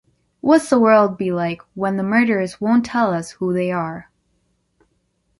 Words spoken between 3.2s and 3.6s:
who